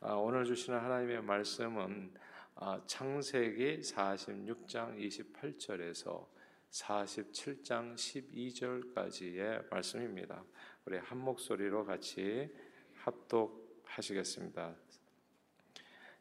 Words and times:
아, 0.00 0.12
오늘 0.12 0.44
주시는 0.44 0.78
하나님의 0.78 1.22
말씀은 1.22 2.14
아, 2.54 2.80
창세기 2.86 3.80
46장 3.80 4.96
28절에서 4.96 6.24
47장 6.70 7.96
12절까지의 7.96 9.68
말씀입니다. 9.68 10.44
우리 10.84 10.98
한 10.98 11.18
목소리로 11.18 11.84
같이 11.84 12.48
합독하시겠습니다. 12.94 14.76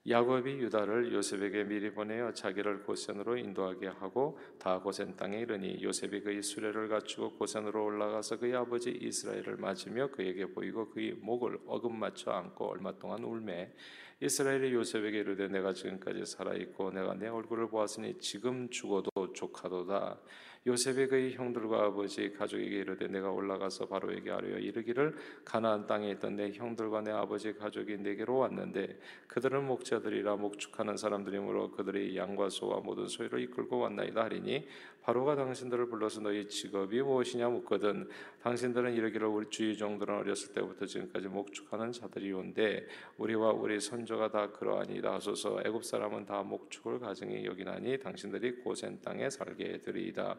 야곱이 0.10 0.60
유다를 0.60 1.12
요셉에게 1.12 1.66
미리 1.66 1.92
보내어 1.92 2.32
자기를 2.32 2.84
고센으로 2.84 3.36
인도하게 3.36 3.88
하고 3.88 4.40
다 4.58 4.80
고센 4.80 5.18
땅에 5.18 5.40
이르니 5.40 5.84
요셉이 5.84 6.22
그의 6.22 6.42
수레를 6.42 6.88
갖추고 6.88 7.38
고센으로 7.38 7.84
올라가서 7.84 8.40
그의 8.40 8.56
아버지 8.56 8.92
이스라엘을 8.92 9.58
맞으며 9.58 10.08
그에게 10.12 10.46
보이고 10.46 10.90
그의 10.92 11.12
목을 11.20 11.60
어긋맞춰 11.66 12.32
안고 12.32 12.70
얼마 12.70 12.98
동안 12.98 13.22
울매. 13.26 13.74
이스라엘이 14.22 14.74
요셉에게 14.74 15.20
이르되 15.20 15.50
내가 15.50 15.74
지금까지 15.74 16.26
살아 16.26 16.54
있고 16.54 16.90
내가 16.90 17.14
내 17.14 17.28
얼굴을 17.28 17.70
보았으니 17.70 18.18
지금 18.20 18.70
죽어도 18.70 19.34
족하도다 19.34 20.22
요셉이 20.66 21.08
그의 21.08 21.34
형들과 21.34 21.86
아버지 21.86 22.32
가족에게 22.32 22.78
이르되 22.78 23.08
내가 23.08 23.32
올라가서 23.32 23.88
바로에게 23.88 24.32
아뢰어 24.32 24.58
이르기를 24.58 25.16
가나안 25.46 25.88
땅에 25.88 26.12
있던 26.12 26.36
내 26.36 26.52
형들과 26.52 27.02
내 27.02 27.12
아버지 27.12 27.54
가족이 27.54 27.98
내게로 27.98 28.38
왔는데 28.38 29.00
그들은 29.28 29.66
목자들이라 29.66 30.36
목축하는 30.38 30.98
사람들이므로 30.98 31.72
그들의 31.72 32.18
양과 32.18 32.50
소와 32.50 32.80
모든 32.80 33.08
소유를 33.08 33.42
이끌고 33.42 33.80
왔나이다 33.80 34.24
하리니 34.24 34.68
바로가 35.08 35.38
당신들을 35.38 35.88
불러서 35.88 36.20
너희 36.20 36.50
직업이 36.50 37.02
무엇이냐 37.02 37.48
묻거든 37.48 38.10
당신들은 38.42 38.94
이르기를 38.94 39.28
우리 39.28 39.50
주의 39.50 39.78
종들은 39.78 40.14
어렸을 40.14 40.54
때부터 40.54 40.86
지금까지 40.86 41.30
목축하는 41.30 41.94
자들이온데 41.94 42.86
우리와 43.18 43.52
우리 43.52 43.80
선조가 43.80 44.32
다 44.32 44.52
그러하니이다 44.52 45.14
하소서. 45.14 45.62
애굽 45.64 45.86
사람은 45.86 46.26
다 46.26 46.44
목축을 46.44 47.00
가정히 47.00 47.46
여기나니 47.46 48.00
당신들이 48.00 48.58
고센 48.58 49.00
땅에 49.02 49.30
살게 49.30 49.80
되리이다 49.80 50.38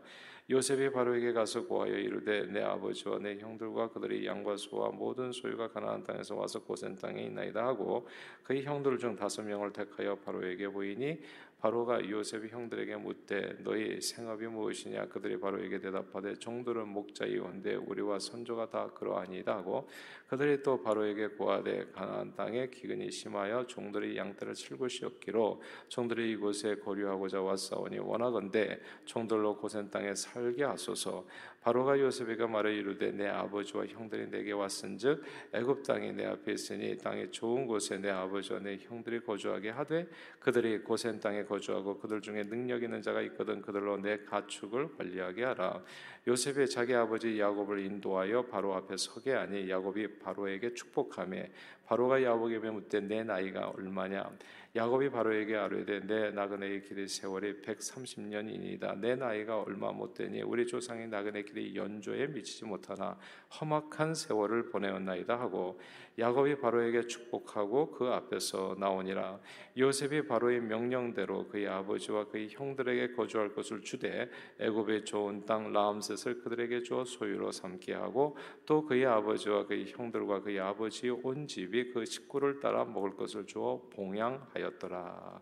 요셉이 0.50 0.92
바로에게 0.92 1.32
가서 1.32 1.66
고하여 1.66 1.92
이르되 1.92 2.46
내 2.46 2.62
아버지와 2.62 3.18
내 3.18 3.36
형들과 3.38 3.90
그들의 3.90 4.24
양과 4.24 4.56
소와 4.56 4.88
모든 4.90 5.30
소유가 5.30 5.68
가나안 5.68 6.02
땅에서 6.02 6.36
와서 6.36 6.58
고센 6.60 6.96
땅에 6.96 7.24
있나이다 7.24 7.66
하고 7.66 8.08
그의 8.44 8.64
형들 8.64 8.98
중 8.98 9.14
다섯 9.14 9.42
명을 9.42 9.74
택하여 9.74 10.16
바로에게 10.16 10.68
보이니 10.68 11.20
바로가 11.60 12.08
요셉의 12.08 12.50
형들에게 12.50 12.96
묻되 12.96 13.56
너희 13.64 14.00
생업이 14.00 14.46
무엇이냐? 14.46 15.06
그들이 15.08 15.40
바로에게 15.40 15.80
대답하되 15.80 16.34
종들은 16.34 16.86
목자이온데 16.86 17.74
우리와 17.74 18.20
선조가 18.20 18.70
다 18.70 18.88
그러하니이다. 18.94 19.56
하고 19.56 19.88
그들이 20.28 20.62
또 20.62 20.80
바로에게 20.80 21.28
고하되 21.28 21.90
가나안 21.92 22.34
땅에 22.36 22.68
기근이 22.68 23.10
심하여 23.10 23.66
종들이 23.66 24.16
양떼를 24.16 24.54
칠 24.54 24.76
곳이 24.76 25.04
없기로 25.04 25.60
종들이 25.88 26.30
이곳에 26.32 26.76
거류하고자 26.76 27.42
왔사오니 27.42 27.98
원하건대 27.98 28.78
종들로 29.04 29.56
고센 29.56 29.90
땅에 29.90 30.14
살게 30.14 30.62
하소서 30.62 31.26
바로가 31.68 32.00
요셉에게 32.00 32.46
말해 32.46 32.76
이르되 32.76 33.10
내 33.12 33.28
아버지와 33.28 33.84
형들이 33.88 34.30
내게 34.30 34.52
왔은즉 34.52 35.22
애굽 35.52 35.82
땅이 35.82 36.14
내 36.14 36.24
앞에 36.24 36.52
있으니 36.52 36.96
땅의 36.96 37.30
좋은 37.30 37.66
곳에 37.66 37.98
내 37.98 38.08
아버지와 38.08 38.60
내 38.60 38.78
형들이 38.78 39.20
거주하게 39.20 39.68
하되 39.68 40.08
그들이 40.40 40.78
고센 40.78 41.20
땅에 41.20 41.44
거주하고 41.44 41.98
그들 41.98 42.22
중에 42.22 42.44
능력 42.44 42.82
있는 42.82 43.02
자가 43.02 43.20
있거든 43.20 43.60
그들로 43.60 43.98
내 43.98 44.16
가축을 44.24 44.96
관리하게 44.96 45.44
하라. 45.44 45.82
요셉이 46.26 46.70
자기 46.70 46.94
아버지 46.94 47.38
야곱을 47.38 47.80
인도하여 47.80 48.46
바로 48.46 48.74
앞에 48.74 48.96
서게 48.96 49.34
하니 49.34 49.68
야곱이 49.68 50.20
바로에게 50.20 50.72
축복하며 50.72 51.42
바로가 51.88 52.22
야곱에게 52.22 52.68
묻되 52.68 53.00
내 53.00 53.24
나이가 53.24 53.70
얼마냐? 53.70 54.30
야곱이 54.76 55.08
바로에게 55.08 55.56
아뢰되 55.56 56.00
내 56.00 56.30
나그네의 56.30 56.82
길이 56.82 57.08
세월이 57.08 57.62
130년이니이다. 57.62 58.98
내 58.98 59.16
나이가 59.16 59.62
얼마 59.62 59.90
못 59.90 60.12
되니 60.12 60.42
우리 60.42 60.66
조상의 60.66 61.08
나그네 61.08 61.44
길이 61.44 61.74
연조에 61.74 62.26
미치지 62.26 62.66
못하나 62.66 63.18
험악한 63.58 64.14
세월을 64.14 64.68
보내었나이다. 64.68 65.40
하고 65.40 65.80
야곱이 66.18 66.58
바로에게 66.60 67.06
축복하고 67.06 67.92
그 67.92 68.08
앞에서 68.08 68.76
나오니라. 68.78 69.40
요셉이 69.78 70.26
바로의 70.26 70.60
명령대로 70.60 71.48
그의 71.48 71.68
아버지와 71.68 72.26
그의 72.26 72.48
형들에게 72.50 73.14
거주할 73.14 73.54
것을 73.54 73.80
주되 73.82 74.28
애굽의 74.58 75.06
좋은 75.06 75.46
땅 75.46 75.72
라암셋을 75.72 76.42
그들에게 76.42 76.82
주어 76.82 77.04
소유로 77.04 77.52
삼게 77.52 77.94
하고 77.94 78.36
또 78.66 78.84
그의 78.84 79.06
아버지와 79.06 79.64
그의 79.66 79.86
형들과 79.88 80.40
그의 80.40 80.60
아버지의 80.60 81.20
온 81.22 81.46
집이 81.46 81.77
그 81.86 82.04
식구를 82.04 82.60
따라 82.60 82.84
먹을 82.84 83.16
것을 83.16 83.46
주어 83.46 83.88
봉양하였더라 83.90 85.40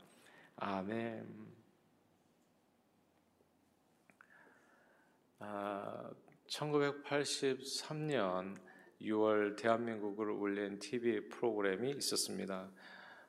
아멘. 0.56 1.56
아, 5.38 6.10
1983년 6.48 8.56
6월 9.02 9.54
대한민국을 9.56 10.30
울린 10.30 10.78
TV 10.78 11.28
프로그램이 11.28 11.90
있었습니다. 11.90 12.70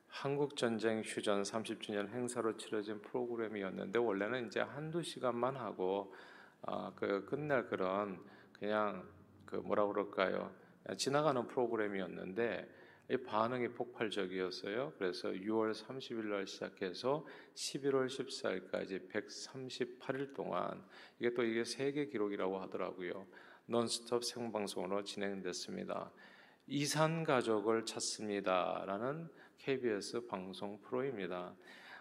한국 0.06 0.56
전쟁 0.56 1.02
휴전 1.02 1.42
30주년 1.42 2.08
행사로 2.08 2.56
치러진 2.56 3.02
프로그램이었는데 3.02 3.98
원래는 3.98 4.46
이제 4.46 4.60
한두 4.60 5.02
시간만 5.02 5.56
하고 5.56 6.14
어, 6.62 6.94
그 6.96 7.26
끝날 7.26 7.68
그런 7.68 8.24
그냥 8.58 9.06
그 9.44 9.56
뭐라 9.56 9.86
그럴까요? 9.86 10.50
지나가는 10.96 11.46
프로그램이었는데 11.46 12.66
이 12.66 12.77
반응이 13.16 13.68
폭발적이었어요. 13.68 14.92
그래서 14.98 15.30
6월 15.30 15.72
30일 15.72 16.26
날 16.26 16.46
시작해서 16.46 17.24
11월 17.54 18.06
14일까지 18.06 19.10
138일 19.10 20.34
동안 20.34 20.84
이게 21.18 21.32
또 21.32 21.42
이게 21.42 21.64
세계 21.64 22.06
기록이라고 22.06 22.58
하더라고요. 22.58 23.26
논스톱 23.64 24.24
생방송으로 24.24 25.04
진행됐습니다. 25.04 26.12
이산 26.66 27.24
가족을 27.24 27.86
찾습니다라는 27.86 29.28
KBS 29.56 30.26
방송 30.26 30.80
프로입니다. 30.82 31.54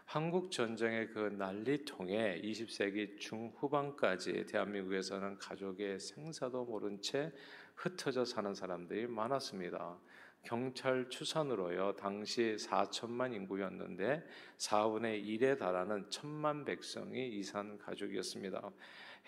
한국 0.04 0.52
전쟁의 0.52 1.10
그 1.10 1.20
난리통에 1.20 2.42
20세기 2.42 3.20
중후반까지 3.20 4.46
대한민국에서는 4.46 5.38
가족의 5.38 6.00
생사도 6.00 6.64
모른 6.64 7.02
채 7.02 7.32
흩어져 7.76 8.24
사는 8.24 8.54
사람들이 8.54 9.08
많았습니다. 9.08 10.00
경찰 10.48 11.10
추산으로요 11.10 11.98
당시 11.98 12.56
4천만 12.58 13.34
인구였는데 13.34 14.24
4분의 14.58 15.22
1에 15.26 15.60
달하는 15.60 16.06
천만 16.10 16.64
백성이 16.64 17.28
이산 17.28 17.78
가족이었습니다. 17.78 18.62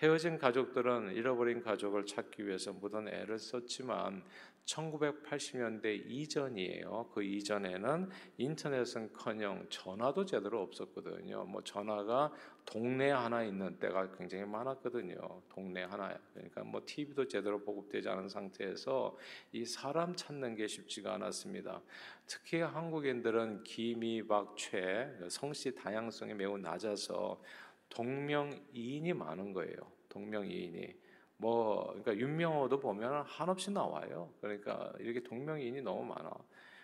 헤어진 0.02 0.38
가족들은 0.38 1.12
잃어버린 1.12 1.60
가족을 1.60 2.06
찾기 2.06 2.46
위해서 2.46 2.72
무던 2.72 3.06
애를 3.08 3.38
썼지만 3.38 4.24
1980년대 4.64 6.04
이전이에요. 6.06 7.10
그 7.12 7.22
이전에는 7.22 8.08
인터넷은커녕 8.38 9.66
전화도 9.68 10.24
제대로 10.24 10.62
없었거든요. 10.62 11.44
뭐 11.44 11.62
전화가 11.62 12.32
동네 12.64 13.10
하나 13.10 13.42
있는 13.42 13.78
때가 13.78 14.12
굉장히 14.12 14.44
많았거든요. 14.44 15.42
동네 15.50 15.82
하나. 15.84 16.16
그러니까 16.32 16.62
뭐 16.62 16.80
TV도 16.86 17.26
제대로 17.28 17.62
보급되지 17.62 18.08
않은 18.08 18.28
상태에서 18.28 19.16
이 19.52 19.66
사람 19.66 20.14
찾는 20.14 20.54
게 20.54 20.66
쉽지가 20.66 21.14
않았습니다. 21.14 21.82
특히 22.26 22.60
한국인들은 22.60 23.64
기미, 23.64 24.26
박, 24.26 24.56
최 24.56 25.10
성씨 25.28 25.74
다양성이 25.74 26.32
매우 26.32 26.56
낮아서 26.56 27.42
동명이인이 27.90 29.12
많은 29.12 29.52
거예요. 29.52 29.76
동명이인이. 30.08 30.94
뭐 31.36 31.86
그러니까 31.88 32.16
윤명호도 32.16 32.80
보면 32.80 33.24
한없이 33.26 33.70
나와요. 33.70 34.32
그러니까 34.40 34.92
이렇게 34.98 35.22
동명이인이 35.22 35.82
너무 35.82 36.04
많아. 36.04 36.30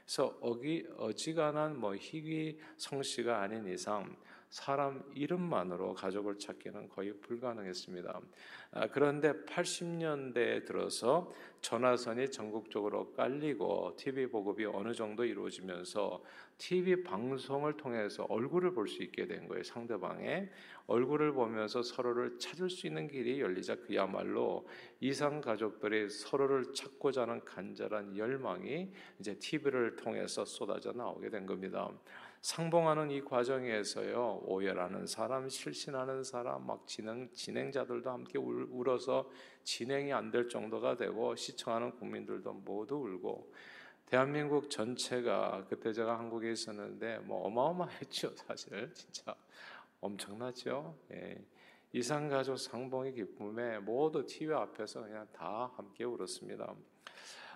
그래서 0.05 0.37
어기 0.41 0.87
어지간한 0.97 1.78
뭐 1.78 1.95
희귀 1.95 2.59
성씨가 2.77 3.41
아닌 3.41 3.66
이상 3.66 4.16
사람 4.48 5.03
이름만으로 5.15 5.95
가족을 5.95 6.39
찾기는 6.39 6.89
거의 6.89 7.13
불가능했습니다. 7.21 8.21
아, 8.72 8.87
그런데 8.89 9.33
80년대에 9.45 10.65
들어서 10.65 11.33
전화선이 11.60 12.31
전국적으로 12.31 13.13
깔리고 13.13 13.97
TV 13.97 14.27
보급이 14.28 14.65
어느 14.66 14.95
정도 14.95 15.25
이루어지면서 15.25 16.22
TV 16.59 17.03
방송을 17.03 17.77
통해서 17.77 18.25
얼굴을 18.28 18.72
볼 18.72 18.87
수 18.87 19.03
있게 19.03 19.27
된 19.27 19.48
거예요. 19.48 19.63
상대방의 19.65 20.49
얼굴을 20.87 21.33
보면서 21.33 21.83
서로를 21.83 22.39
찾을 22.39 22.71
수 22.71 22.87
있는 22.87 23.09
길이 23.09 23.41
열리자 23.41 23.77
그야말로 23.81 24.66
이상 25.01 25.41
가족들이 25.41 26.09
서로를 26.09 26.72
찾고자 26.72 27.22
하는 27.22 27.45
간절한 27.45 28.16
열망이 28.16 28.91
이제 29.19 29.34
TV를 29.39 29.97
통해서 29.97 30.45
쏟아져 30.45 30.92
나오게 30.92 31.28
된 31.31 31.45
겁니다. 31.45 31.91
상봉하는 32.42 33.10
이 33.10 33.22
과정에서요 33.22 34.42
오열하는 34.44 35.06
사람, 35.06 35.48
실신하는 35.48 36.22
사람, 36.22 36.66
막 36.66 36.86
진행 36.86 37.28
진행자들도 37.33 38.10
함께 38.10 38.38
울, 38.38 38.68
울어서 38.71 39.28
진행이 39.65 40.12
안 40.12 40.30
될 40.30 40.48
정도가 40.48 40.97
되고 40.97 41.34
시청하는 41.34 41.92
국민들도 41.97 42.53
모두 42.53 42.97
울고 42.97 43.53
대한민국 44.06 44.71
전체가 44.71 45.66
그때 45.68 45.92
제가 45.92 46.18
한국에 46.18 46.53
있었는데 46.53 47.18
뭐 47.18 47.44
어마어마했죠 47.47 48.30
사실 48.36 48.92
진짜 48.94 49.34
엄청났죠. 50.00 50.97
예. 51.12 51.44
이상가족 51.92 52.59
상봉의 52.59 53.15
기쁨에 53.15 53.78
모두 53.78 54.24
TV 54.27 54.54
앞에서 54.54 55.00
그냥 55.03 55.27
다 55.32 55.72
함께 55.77 56.04
울었습니다. 56.04 56.74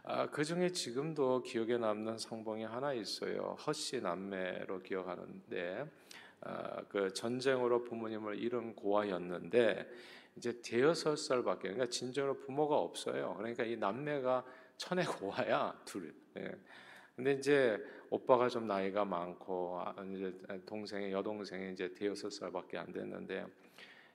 아, 0.03 0.27
그 0.31 0.45
중에 0.45 0.71
지금도 0.71 1.43
기억에 1.43 1.77
남는 1.77 2.17
상봉이 2.17 2.65
하나 2.65 2.95
있어요. 2.95 3.57
허씨 3.67 4.01
남매로 4.01 4.83
기억하는데 4.83 5.91
아, 6.41 6.83
그 6.89 7.13
전쟁으로 7.13 7.85
부모님을 7.85 8.39
잃은 8.39 8.75
고아였는데 8.77 9.87
이제 10.37 10.61
대여섯 10.63 11.19
살밖에 11.19 11.69
그러니까 11.69 11.87
진정으로 11.87 12.39
부모가 12.39 12.77
없어요. 12.77 13.35
그러니까 13.37 13.65
이 13.65 13.77
남매가 13.77 14.45
천의 14.79 15.05
고아야 15.05 15.79
둘. 15.85 16.15
예. 16.39 16.51
근데 17.15 17.33
이제 17.33 17.79
오빠가 18.09 18.49
좀 18.49 18.67
나이가 18.67 19.05
많고 19.05 19.81
아, 19.81 19.95
이제 20.15 20.35
동생이 20.65 21.13
여동생이 21.13 21.73
이제 21.73 21.93
대여섯 21.93 22.33
살밖에 22.33 22.79
안 22.79 22.91
됐는데 22.91 23.45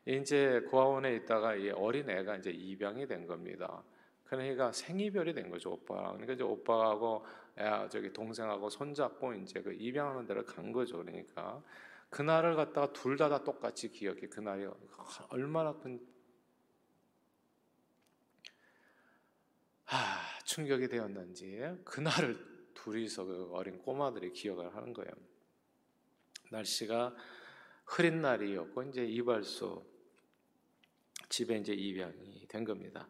이제 0.07 0.61
고아원에 0.71 1.15
있다가 1.17 1.55
이 1.55 1.69
어린 1.69 2.09
애가 2.09 2.37
이제 2.37 2.49
입양이 2.49 3.05
된 3.05 3.27
겁니다. 3.27 3.83
그러니까 4.25 4.72
생이별이 4.72 5.33
된 5.33 5.50
거죠 5.50 5.72
오빠. 5.74 6.12
그러니까 6.12 6.33
이제 6.33 6.44
오빠하고 6.44 7.25
애 7.57 7.88
저기 7.89 8.12
동생하고 8.12 8.69
손잡고 8.69 9.33
이제 9.36 9.62
그 9.62 9.74
입양하는 9.74 10.25
데를 10.25 10.44
간 10.45 10.72
거죠. 10.72 10.98
그러니까 10.98 11.62
그날을 12.10 12.56
갖다가 12.56 12.92
둘 12.94 13.18
다 13.18 13.30
다 13.30 13.44
똑같이 13.44 13.89
기억해. 13.89 14.27
그날이 14.27 14.68
얼마나 15.30 15.74
큰 15.74 16.00
하, 19.86 19.95
충격이 20.45 20.88
되었는지 20.88 21.62
그날을 21.86 22.56
둘이서 22.74 23.25
그 23.25 23.50
어린 23.54 23.78
꼬마들이 23.80 24.31
기억을 24.31 24.75
하는 24.75 24.94
거예요. 24.94 25.12
날씨가 26.51 27.16
흐린 27.86 28.21
날이었고 28.21 28.83
이제 28.83 29.06
이발소 29.06 29.86
집에 31.30 31.57
이제 31.57 31.74
입양이 31.74 32.45
된 32.48 32.63
겁니다. 32.63 33.07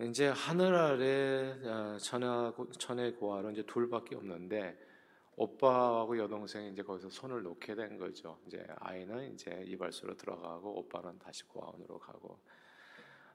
이제 0.00 0.28
하늘 0.28 0.74
아래 0.74 1.56
천혜 1.98 3.12
고아로 3.12 3.52
이제 3.52 3.62
둘밖에 3.62 4.16
없는데 4.16 4.76
오빠하고 5.36 6.18
여동생이 6.18 6.70
이제 6.70 6.82
거기서 6.82 7.10
손을 7.10 7.42
놓게 7.42 7.76
된 7.76 7.96
거죠. 7.96 8.38
이제 8.46 8.66
아이는 8.76 9.32
이제 9.32 9.62
이발소로 9.66 10.16
들어가고 10.16 10.78
오빠는 10.80 11.18
다시 11.18 11.44
고아원으로 11.46 11.98
가고 12.00 12.40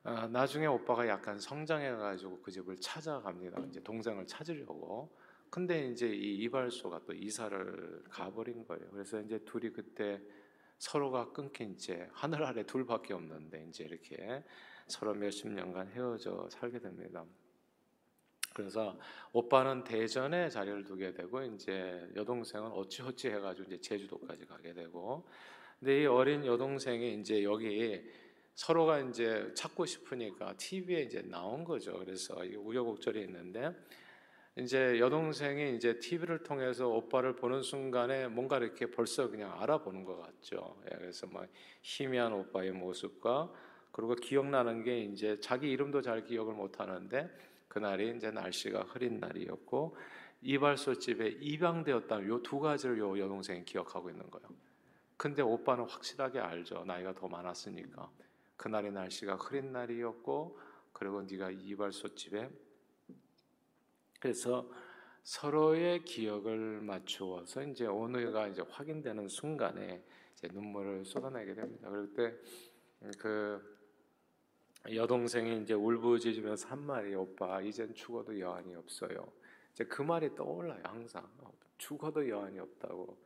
어, 0.04 0.28
나중에 0.28 0.66
오빠가 0.66 1.08
약간 1.08 1.40
성장해가지고 1.40 2.42
그 2.42 2.52
집을 2.52 2.78
찾아갑니다. 2.78 3.62
이제 3.68 3.82
동생을 3.82 4.28
찾으려고. 4.28 5.14
근데 5.50 5.88
이제 5.88 6.08
이 6.08 6.38
이발소가 6.44 7.02
또 7.06 7.14
이사를 7.14 8.04
가버린 8.10 8.66
거예요. 8.66 8.90
그래서 8.92 9.20
이제 9.20 9.40
둘이 9.40 9.72
그때 9.72 10.22
서로가 10.78 11.32
끊긴 11.32 11.78
채 11.78 12.08
하늘 12.14 12.44
아래 12.44 12.66
둘밖에 12.66 13.14
없는데 13.14 13.66
이제 13.70 13.84
이렇게 13.84 14.44
서로 14.90 15.14
몇십 15.14 15.48
년간 15.48 15.90
헤어져 15.90 16.48
살게 16.50 16.80
됩니다. 16.80 17.24
그래서 18.54 18.98
오빠는 19.32 19.84
대전에 19.84 20.50
자리를 20.50 20.84
두게 20.84 21.14
되고 21.14 21.42
이제 21.44 22.10
여동생은 22.16 22.72
어찌어찌 22.72 23.30
해가지고 23.30 23.68
이제 23.68 23.80
제주도까지 23.80 24.46
가게 24.46 24.74
되고 24.74 25.26
근데 25.80 26.04
이 26.04 26.06
어린 26.06 26.46
여동생이 26.46 27.22
이제 27.22 27.44
여기 27.44 28.04
서로가 28.56 29.00
이제 29.00 29.50
찾고 29.56 29.86
싶으니까 29.86 30.54
TV에 30.58 31.04
이제 31.04 31.22
나온 31.22 31.64
거죠. 31.64 31.98
그래서 32.00 32.36
우여곡절이 32.36 33.22
있는데 33.22 33.74
이제 34.58 35.00
여동생이 35.00 35.78
이제 35.78 35.98
TV를 36.00 36.44
통해서 36.44 36.90
오빠를 36.90 37.38
보는 37.38 37.62
순간에 37.62 38.28
뭔가 38.28 38.58
이렇게 38.58 38.88
벌써 38.88 39.30
그냥 39.30 39.54
알아보는 39.62 40.04
것 40.04 40.18
같죠. 40.18 40.82
예, 40.92 40.98
그래서 40.98 41.28
막 41.28 41.48
희미한 41.82 42.34
오빠의 42.34 42.74
모습과 42.74 43.54
그리고 43.92 44.16
기억나는 44.16 44.84
게 44.84 45.02
이제 45.02 45.40
자기 45.40 45.72
이름도 45.72 46.02
잘 46.02 46.24
기억을 46.24 46.54
못 46.54 46.80
하는데 46.80 47.30
그날이 47.68 48.16
이제 48.16 48.32
날씨가 48.32 48.84
흐린 48.84 49.20
날이었고 49.20 49.96
이발소 50.42 50.96
집에 50.96 51.28
입양되었다는 51.28 52.28
요 52.28 52.42
두 52.42 52.60
가지를 52.60 52.98
요 53.00 53.18
여동생이 53.20 53.66
기억하고 53.66 54.10
있는 54.10 54.30
거예요. 54.30 54.48
근데 55.18 55.42
오빠는 55.42 55.84
확실하게 55.86 56.40
알죠. 56.40 56.86
나이가 56.86 57.14
더 57.14 57.28
많았으니까. 57.28 58.10
그날의 58.56 58.92
날씨가 58.92 59.36
흐린 59.36 59.72
날이었고 59.74 60.60
그리고 60.94 61.22
네가 61.24 61.52
이발소 61.52 62.16
집에 62.16 62.50
그래서 64.20 64.70
서로의 65.24 66.04
기억을 66.04 66.82
맞추어서 66.82 67.64
이제 67.64 67.86
오늘가 67.86 68.48
이제 68.48 68.64
확인되는 68.70 69.28
순간에 69.28 70.04
이제 70.34 70.48
눈물을 70.52 71.06
쏟아내게 71.06 71.54
됩니다. 71.54 71.90
그럴 71.90 72.14
때그 73.00 73.79
여동생이 74.92 75.62
이제 75.62 75.74
울부짖으면서 75.74 76.70
한 76.70 76.80
말이 76.80 77.14
오빠 77.16 77.62
이젠 77.62 77.94
죽어도 77.94 78.40
여한이 78.40 78.76
없어요. 78.76 79.32
이제 79.74 79.84
그 79.86 80.02
말이 80.02 80.34
떠올라요 80.36 80.82
항상 80.84 81.28
어, 81.40 81.52
죽어도 81.78 82.28
여한이 82.28 82.60
없다고. 82.60 83.18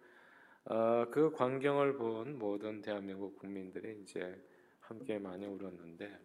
어, 0.65 1.05
그 1.11 1.31
광경을 1.31 1.97
본 1.97 2.38
모든 2.39 2.81
대한민국 2.81 3.38
국민들이 3.38 4.00
이제 4.01 4.41
함께 4.79 5.19
많이 5.19 5.45
울었는데 5.45 6.19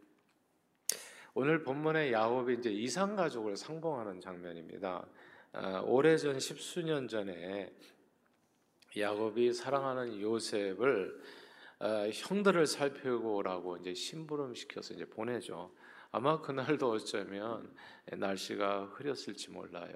오늘 1.35 1.63
본문의 1.63 2.13
야곱이 2.13 2.55
이제 2.55 2.71
이상 2.71 3.15
가족을 3.15 3.57
상봉하는 3.57 4.21
장면입니다. 4.21 5.07
어, 5.53 5.83
오래전 5.87 6.39
십수년 6.39 7.09
전에 7.09 7.73
야곱이 8.97 9.53
사랑하는 9.53 10.21
요셉을 10.21 11.21
어, 11.81 12.09
형들을 12.13 12.67
살피고 12.67 13.37
오라고 13.37 13.77
이제 13.77 13.95
심부름 13.95 14.55
시켜서 14.55 14.95
이제 14.95 15.05
보내죠. 15.05 15.73
아마 16.11 16.41
그날도 16.41 16.91
어쩌면 16.91 17.73
날씨가 18.11 18.87
흐렸을지 18.95 19.51
몰라요. 19.51 19.95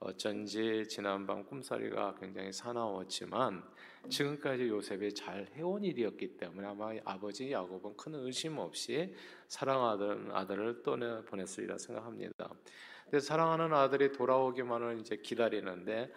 어쩐지 0.00 0.84
지난밤 0.88 1.44
꿈살이가 1.44 2.16
굉장히 2.18 2.52
사나웠지만 2.52 3.62
지금까지 4.08 4.66
요셉이 4.66 5.14
잘 5.14 5.46
해온 5.54 5.84
일이었기 5.84 6.36
때문에 6.36 6.66
아마 6.66 6.92
아버지 7.04 7.52
야곱은 7.52 7.96
큰 7.96 8.16
의심 8.16 8.58
없이 8.58 9.14
사랑하던 9.46 10.32
아들을 10.32 10.82
떠내 10.82 11.24
보냈으리라 11.24 11.78
생각합니다. 11.78 12.50
근데 13.12 13.26
사랑하는 13.26 13.74
아들이 13.74 14.10
돌아오기만을 14.10 15.00
이제 15.00 15.16
기다리는데 15.16 16.10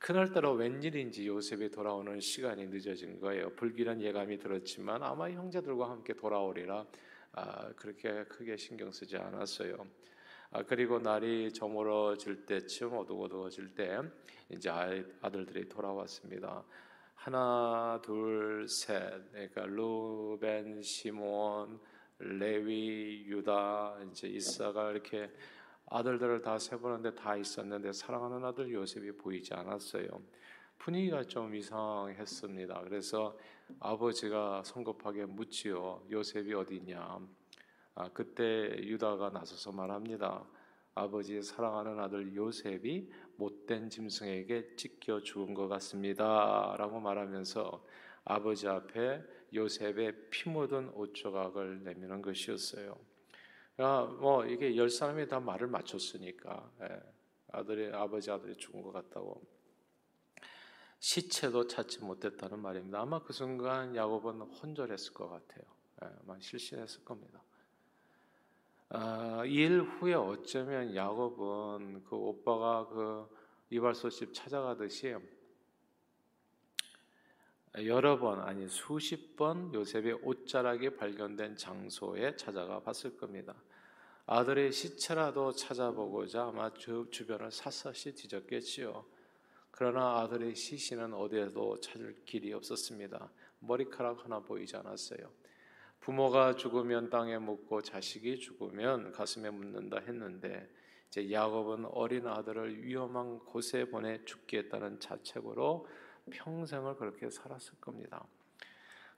그날따라 0.00 0.50
웬일인지 0.50 1.28
요셉이 1.28 1.70
돌아오는 1.70 2.18
시간이 2.18 2.66
늦어진 2.66 3.20
거예요. 3.20 3.50
불길한 3.50 4.02
예감이 4.02 4.38
들었지만 4.40 5.04
아마 5.04 5.30
형제들과 5.30 5.88
함께 5.88 6.14
돌아오리라 6.14 6.84
아, 7.34 7.68
그렇게 7.76 8.24
크게 8.24 8.56
신경 8.56 8.90
쓰지 8.90 9.18
않았어요. 9.18 9.86
아, 10.50 10.64
그리고 10.64 10.98
날이 10.98 11.52
저물어질 11.52 12.44
때쯤 12.44 12.92
어둑어둑어질 12.92 13.76
때 13.76 14.00
이제 14.48 14.68
아들들이 15.20 15.68
돌아왔습니다. 15.68 16.64
하나, 17.14 18.00
둘, 18.02 18.66
셋. 18.66 19.30
그러니까 19.30 19.66
루벤, 19.66 20.82
시몬, 20.82 21.78
레위, 22.18 23.26
유다, 23.28 23.98
이제 24.10 24.26
이사가 24.26 24.90
이렇게 24.90 25.30
아들들을 25.92 26.40
다 26.40 26.58
세보는데 26.58 27.14
다 27.14 27.36
있었는데 27.36 27.92
사랑하는 27.92 28.42
아들 28.44 28.72
요셉이 28.72 29.12
보이지 29.18 29.52
않았어요. 29.52 30.08
분위기가 30.78 31.22
좀 31.22 31.54
이상했습니다. 31.54 32.80
그래서 32.84 33.36
아버지가 33.78 34.62
성급하게 34.64 35.26
묻지요. 35.26 36.02
요셉이 36.10 36.54
어디냐? 36.54 37.20
아, 37.94 38.08
그때 38.08 38.74
유다가 38.78 39.30
나서서 39.30 39.70
말합니다. 39.70 40.44
아버지 40.94 41.42
사랑하는 41.42 41.98
아들 42.00 42.34
요셉이 42.34 43.10
못된 43.36 43.90
짐승에게 43.90 44.76
찢겨 44.76 45.20
죽은 45.20 45.52
것 45.52 45.68
같습니다. 45.68 46.74
라고 46.78 47.00
말하면서 47.00 47.84
아버지 48.24 48.66
앞에 48.66 49.22
요셉의 49.54 50.30
피 50.30 50.48
묻은 50.48 50.90
옷 50.94 51.14
조각을 51.14 51.84
내미는 51.84 52.22
것이었어요. 52.22 53.11
아, 53.78 54.04
뭐 54.20 54.44
이게 54.44 54.76
열 54.76 54.90
사람이 54.90 55.28
다 55.28 55.40
말을 55.40 55.66
맞췄으니까 55.66 56.70
예, 56.82 57.00
아들이 57.52 57.92
아버지 57.92 58.30
아들이 58.30 58.56
죽은 58.56 58.82
것 58.82 58.92
같다고 58.92 59.42
시체도 60.98 61.66
찾지 61.66 62.00
못했다는 62.00 62.58
말입니다. 62.58 63.00
아마 63.00 63.22
그 63.22 63.32
순간 63.32 63.96
야곱은 63.96 64.40
혼절했을 64.40 65.14
것 65.14 65.28
같아요. 65.28 65.64
예, 66.04 66.08
아마 66.22 66.38
실신했을 66.38 67.04
겁니다. 67.04 67.42
아, 68.90 69.42
일 69.46 69.80
후에 69.80 70.12
어쩌면 70.12 70.94
야곱은 70.94 72.04
그 72.04 72.14
오빠가 72.14 72.86
그 72.88 73.26
이발소 73.70 74.10
집 74.10 74.34
찾아가듯이 74.34 75.16
여러 77.78 78.18
번 78.18 78.40
아니 78.40 78.68
수십 78.68 79.34
번 79.34 79.72
요셉의 79.72 80.18
옷자락이 80.22 80.96
발견된 80.96 81.56
장소에 81.56 82.36
찾아가 82.36 82.80
봤을 82.80 83.16
겁니다. 83.16 83.54
아들의 84.26 84.72
시체라도 84.72 85.52
찾아보고자 85.52 86.48
아마 86.48 86.72
주, 86.74 87.08
주변을 87.10 87.50
샅샅이 87.50 88.14
뒤졌겠지요. 88.14 89.04
그러나 89.70 90.20
아들의 90.20 90.54
시신은 90.54 91.14
어디에도 91.14 91.80
찾을 91.80 92.14
길이 92.26 92.52
없었습니다. 92.52 93.30
머리카락 93.60 94.22
하나 94.22 94.40
보이지 94.40 94.76
않았어요. 94.76 95.30
부모가 96.00 96.56
죽으면 96.56 97.08
땅에 97.08 97.38
묻고 97.38 97.80
자식이 97.80 98.38
죽으면 98.38 99.12
가슴에 99.12 99.48
묻는다 99.48 99.98
했는데 100.00 100.68
이제 101.08 101.32
야곱은 101.32 101.86
어린 101.86 102.26
아들을 102.26 102.84
위험한 102.84 103.38
곳에 103.40 103.86
보내 103.86 104.22
죽겠다는 104.24 105.00
자책으로 105.00 105.86
평생을 106.30 106.96
그렇게 106.96 107.30
살았을 107.30 107.74
겁니다. 107.80 108.24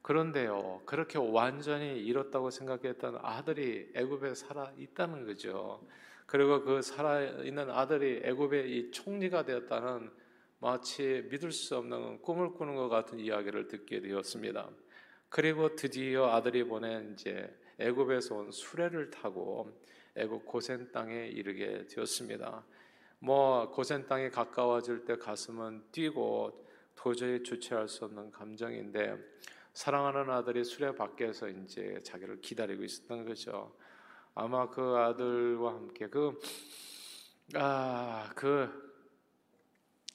그런데요, 0.02 0.82
그렇게 0.84 1.18
완전히 1.18 1.98
잃었다고 1.98 2.50
생각했던 2.50 3.20
아들이 3.22 3.90
애굽에 3.94 4.34
살아 4.34 4.70
있다는 4.76 5.24
거죠. 5.24 5.86
그리고 6.26 6.62
그 6.62 6.82
살아 6.82 7.22
있는 7.22 7.70
아들이 7.70 8.20
애굽의 8.22 8.70
이 8.70 8.90
총리가 8.90 9.44
되었다는 9.44 10.10
마치 10.58 11.26
믿을 11.30 11.52
수 11.52 11.76
없는 11.76 12.22
꿈을 12.22 12.52
꾸는 12.52 12.74
것 12.74 12.88
같은 12.88 13.18
이야기를 13.18 13.68
듣게 13.68 14.00
되었습니다. 14.00 14.70
그리고 15.28 15.74
드디어 15.74 16.30
아들이 16.30 16.64
보낸 16.64 17.12
이제 17.12 17.54
애굽에서 17.78 18.34
온 18.36 18.50
수레를 18.50 19.10
타고 19.10 19.70
애굽 20.16 20.46
고센 20.46 20.92
땅에 20.92 21.26
이르게 21.26 21.86
되었습니다. 21.86 22.64
뭐 23.18 23.70
고센 23.70 24.06
땅에 24.06 24.28
가까워질 24.28 25.04
때 25.04 25.16
가슴은 25.16 25.84
뛰고 25.92 26.63
도저히 26.94 27.42
주체할 27.42 27.88
수 27.88 28.04
없는 28.04 28.30
감정인데 28.30 29.16
사랑하는 29.72 30.30
아들이 30.30 30.64
수레 30.64 30.94
밖에서 30.94 31.48
이제 31.48 31.98
자기를 32.04 32.40
기다리고 32.40 32.84
있었던 32.84 33.24
거죠. 33.24 33.76
아마 34.34 34.68
그 34.68 34.96
아들과 34.96 35.74
함께 35.74 36.08
그 36.08 36.38
아, 37.54 38.30
그 38.34 38.94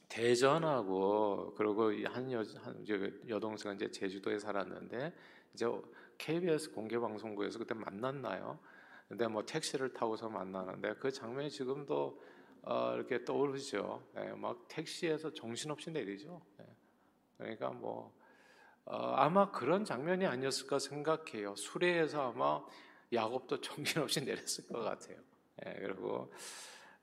대전하고 0.09 1.53
그리고 1.55 1.91
한, 2.09 2.31
여, 2.31 2.43
한 2.61 2.85
여동생은 3.27 3.75
이제 3.75 3.91
제주도에 3.91 4.39
살았는데 4.39 5.13
이제 5.53 5.65
KBS 6.17 6.71
공개 6.71 6.97
방송국에서 6.97 7.59
그때 7.59 7.73
만났나요? 7.75 8.59
근데 9.07 9.27
뭐 9.27 9.45
택시를 9.45 9.93
타고서 9.93 10.29
만나는데 10.29 10.95
그 10.95 11.11
장면이 11.11 11.49
지금도 11.49 12.21
어, 12.63 12.93
이렇게 12.95 13.23
떠오르죠. 13.23 14.03
네, 14.13 14.33
막 14.33 14.67
택시에서 14.67 15.33
정신없이 15.33 15.91
내리죠. 15.91 16.41
네. 16.57 16.65
그러니까 17.39 17.69
뭐 17.69 18.13
어, 18.85 19.13
아마 19.15 19.49
그런 19.51 19.85
장면이 19.85 20.25
아니었을까 20.25 20.79
생각해요. 20.79 21.55
수레에서 21.55 22.31
아마 22.31 22.63
야곱도 23.11 23.61
정신없이 23.61 24.23
내렸을 24.23 24.67
것 24.67 24.81
같아요. 24.81 25.17
네, 25.57 25.75
그리고 25.79 26.31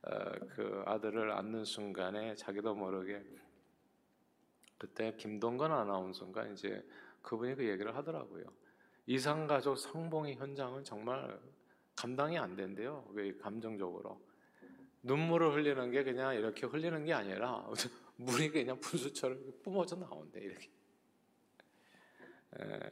어, 0.03 0.11
그 0.55 0.83
아들을 0.87 1.33
안는 1.33 1.65
순간에 1.65 2.35
자기도 2.37 2.75
모르게 2.75 3.25
그때 4.79 5.15
김동건 5.17 5.73
아나운서가 5.73 6.47
이제 6.49 6.87
그분이 7.23 7.55
그 7.57 7.67
얘기를 7.69 7.97
하더라고요. 7.97 8.45
이상 9.07 9.47
가족 9.47 9.77
성봉의 9.77 10.37
현장은 10.37 10.85
정말 10.85 11.41
감당이 11.97 12.39
안 12.39 12.57
된대요. 12.57 13.07
왜 13.13 13.33
감정적으로 13.39 14.21
눈물을 15.03 15.55
흘리는 15.55 15.91
게 15.91 16.03
그냥 16.03 16.35
이렇게 16.35 16.67
흘리는 16.67 17.05
게 17.05 17.15
아니라 17.15 17.65
물이 18.17 18.51
그냥 18.51 18.81
분수처럼 18.81 19.61
뿜어져 19.63 19.97
나온대 19.97 20.41
이렇게. 20.41 20.71
에. 22.59 22.91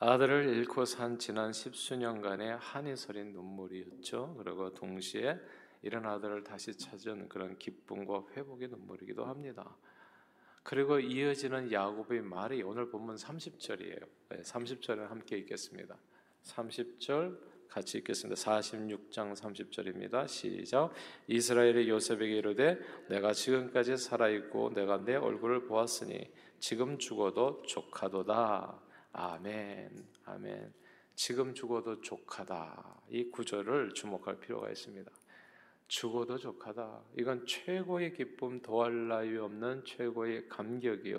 아들을 0.00 0.56
잃고 0.56 0.84
산 0.84 1.18
지난 1.18 1.52
십수년간의 1.52 2.58
한이 2.58 2.96
서린 2.96 3.32
눈물이었죠. 3.32 4.36
그리고 4.38 4.72
동시에 4.72 5.40
이런 5.82 6.06
아들을 6.06 6.44
다시 6.44 6.76
찾은 6.76 7.28
그런 7.28 7.58
기쁨과 7.58 8.26
회복의 8.36 8.68
눈물이기도 8.68 9.24
합니다. 9.24 9.76
그리고 10.62 11.00
이어지는 11.00 11.72
야곱의 11.72 12.22
말이 12.22 12.62
오늘 12.62 12.90
본문 12.90 13.16
30절이에요. 13.16 14.06
30절을 14.30 15.08
함께 15.08 15.38
읽겠습니다. 15.38 15.96
30절 16.44 17.38
같이 17.68 17.98
읽겠습니다. 17.98 18.40
46장 18.40 19.34
30절입니다. 19.34 20.26
시작. 20.26 20.92
이스라엘의 21.26 21.88
요셉에게 21.88 22.36
이르되 22.38 22.78
내가 23.08 23.32
지금까지 23.32 23.96
살아 23.96 24.28
있고 24.28 24.72
내가 24.74 25.04
내 25.04 25.14
얼굴을 25.14 25.66
보았으니 25.66 26.30
지금 26.58 26.98
죽어도 26.98 27.62
족하도다. 27.62 28.80
아멘. 29.12 30.06
아멘. 30.24 30.72
지금 31.14 31.54
죽어도 31.54 32.00
족하다. 32.00 33.02
이 33.10 33.30
구절을 33.30 33.94
주목할 33.94 34.40
필요가 34.40 34.70
있습니다. 34.70 35.10
죽어도 35.88 36.36
족하다. 36.38 37.02
이건 37.18 37.46
최고의 37.46 38.12
기쁨 38.14 38.60
더할 38.60 39.08
나위 39.08 39.36
없는 39.36 39.84
최고의 39.84 40.48
감격이요. 40.48 41.18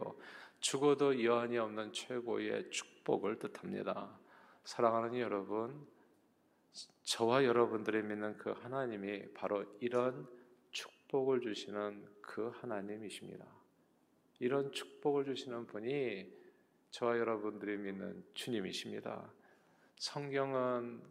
죽어도 0.60 1.24
여한이 1.24 1.58
없는 1.58 1.92
최고의 1.94 2.70
축복을 2.70 3.40
뜻합니다. 3.40 4.20
사랑하는 4.64 5.20
여러분, 5.20 5.88
저와 7.04 7.44
여러분들이 7.44 8.04
믿는 8.04 8.38
그 8.38 8.52
하나님이 8.52 9.34
바로 9.34 9.66
이런 9.80 10.28
축복을 10.72 11.42
주시는 11.42 12.06
그 12.22 12.50
하나님이십니다. 12.56 13.46
이런 14.40 14.72
축복을 14.72 15.26
주시는 15.26 15.68
분이 15.68 16.32
저와 16.92 17.18
여러분들이 17.18 17.78
믿는 17.78 18.24
주님이십니다. 18.34 19.32
성경은 19.98 21.02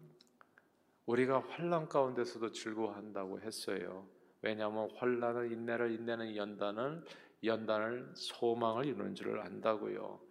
우리가 1.06 1.40
환란 1.40 1.88
가운데서도 1.88 2.52
즐거워한다고 2.52 3.40
했어요. 3.40 4.06
왜냐하면 4.42 4.90
환란은 4.96 5.50
인내를 5.52 5.92
인내는 5.92 6.36
연단을 6.36 7.04
연단을 7.44 8.10
소망을 8.14 8.86
이루는 8.86 9.14
줄을 9.14 9.40
안다고요. 9.40 10.27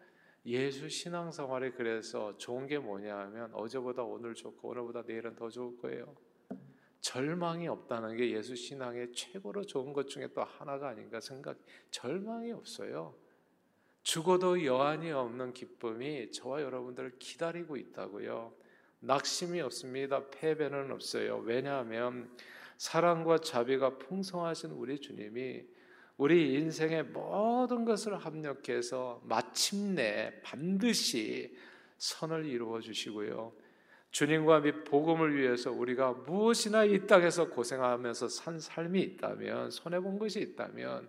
예수 0.47 0.87
신앙생활이 0.87 1.71
그래서 1.71 2.37
좋은 2.37 2.67
게 2.67 2.79
뭐냐 2.79 3.17
하면 3.17 3.53
어제보다 3.53 4.03
오늘 4.03 4.33
좋고 4.33 4.69
오늘보다 4.69 5.03
내일은 5.05 5.35
더 5.35 5.49
좋을 5.49 5.77
거예요. 5.77 6.15
절망이 7.01 7.67
없다는 7.67 8.15
게 8.15 8.31
예수 8.31 8.55
신앙의 8.55 9.11
최고로 9.11 9.65
좋은 9.65 9.91
것 9.91 10.07
중에 10.07 10.29
또 10.33 10.43
하나가 10.43 10.87
아닌가 10.87 11.19
생각. 11.19 11.57
절망이 11.91 12.53
없어요. 12.53 13.13
죽어도 14.03 14.63
여한이 14.63 15.11
없는 15.11 15.53
기쁨이 15.53 16.31
저와 16.31 16.61
여러분들을 16.61 17.19
기다리고 17.19 17.75
있다고요. 17.75 18.53
낙심이 19.01 19.59
없습니다. 19.59 20.29
패배는 20.29 20.91
없어요. 20.91 21.39
왜냐하면 21.39 22.33
사랑과 22.77 23.39
자비가 23.39 23.97
풍성하신 23.97 24.71
우리 24.71 25.01
주님이 25.01 25.65
우리 26.17 26.55
인생의 26.55 27.03
모든 27.03 27.85
것을 27.85 28.17
합력해서 28.17 29.21
마침내 29.23 30.41
반드시 30.41 31.55
선을 31.97 32.45
이루어 32.45 32.81
주시고요. 32.81 33.53
주님과 34.09 34.61
및 34.61 34.83
복음을 34.83 35.35
위해서 35.35 35.71
우리가 35.71 36.13
무엇이나 36.13 36.85
이 36.85 37.05
땅에서 37.05 37.49
고생하면서 37.49 38.29
산 38.29 38.59
삶이 38.59 38.99
있다면 39.01 39.69
손해 39.69 39.99
본 39.99 40.17
것이 40.17 40.39
있다면 40.39 41.07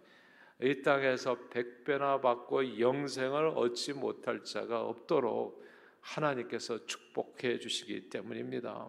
이 0.60 0.82
땅에서 0.82 1.38
백배나 1.48 2.20
받고 2.20 2.78
영생을 2.78 3.46
얻지 3.54 3.94
못할 3.94 4.44
자가 4.44 4.82
없도록 4.82 5.64
하나님께서 6.00 6.84
축복해 6.84 7.58
주시기 7.60 8.10
때문입니다. 8.10 8.88